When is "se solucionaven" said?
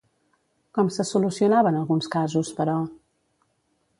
0.95-1.77